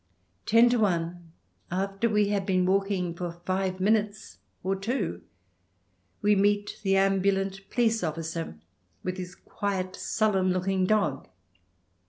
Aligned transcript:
Ten 0.47 0.67
to 0.71 0.79
one, 0.79 1.31
after 1.69 2.09
we 2.09 2.29
have 2.29 2.43
been 2.43 2.65
walking 2.65 3.13
for 3.13 3.33
five 3.45 3.79
minutes 3.79 4.39
or 4.63 4.75
two, 4.75 5.21
we 6.23 6.35
meet 6.35 6.79
the 6.81 6.97
ambulant 6.97 7.69
police 7.69 8.03
officer 8.03 8.57
with 9.03 9.17
his 9.17 9.35
quiet, 9.35 9.95
sullen 9.95 10.49
looking 10.49 10.87
dog. 10.87 11.29